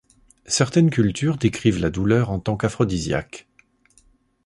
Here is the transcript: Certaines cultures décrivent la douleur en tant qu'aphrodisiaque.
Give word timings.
Certaines 0.47 0.89
cultures 0.89 1.37
décrivent 1.37 1.79
la 1.79 1.91
douleur 1.91 2.31
en 2.31 2.39
tant 2.39 2.57
qu'aphrodisiaque. 2.57 3.47